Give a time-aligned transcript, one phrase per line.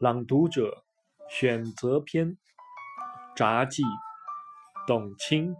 [0.00, 0.82] 朗读者
[1.28, 2.38] 选择篇，
[3.36, 3.82] 札记，
[4.86, 5.54] 董卿。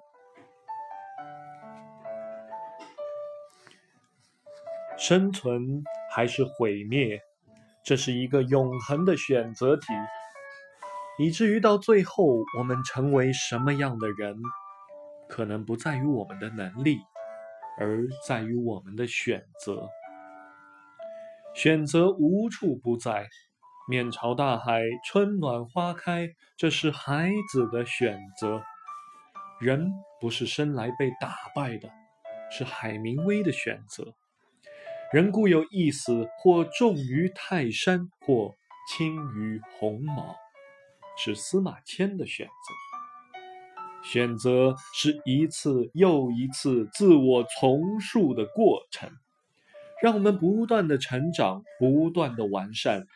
[4.96, 7.20] 生存还是毁灭，
[7.84, 9.82] 这是一个永恒的选择题。
[11.18, 12.24] 以至于到最后，
[12.56, 14.34] 我们成为什么样的人，
[15.28, 16.96] 可能不在于我们的能力，
[17.78, 19.86] 而在于我们的选择。
[21.54, 23.28] 选择无处不在。
[23.90, 28.62] 面朝大海，春暖花开，这是孩子的选择。
[29.58, 31.90] 人不是生来被打败的，
[32.52, 34.14] 是海明威的选择。
[35.12, 38.54] 人固有一死，或重于泰山，或
[38.88, 40.36] 轻于鸿毛，
[41.18, 44.08] 是司马迁的选择。
[44.08, 49.10] 选择是一次又一次自我重塑的过程，
[50.00, 53.08] 让我们不断的成长，不断的完善。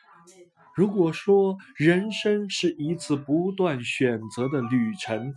[0.75, 5.33] 如果说人生是一次不断选择的旅程，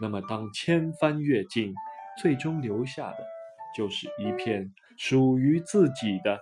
[0.00, 1.72] 那么当千帆越尽，
[2.20, 3.18] 最终留下的
[3.76, 6.40] 就是一片属于自己的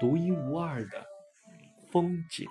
[0.00, 1.06] 独一无二的
[1.92, 2.48] 风景。